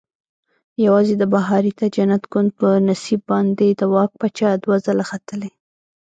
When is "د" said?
1.17-1.23, 3.71-3.81